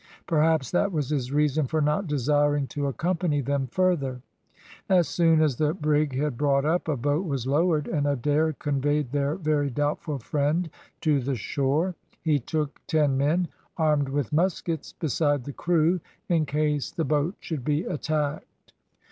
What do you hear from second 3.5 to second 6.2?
further. As soon as the brig